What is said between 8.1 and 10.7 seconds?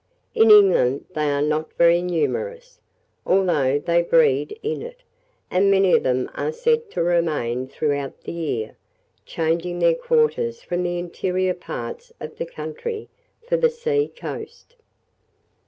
the year, changing their quarters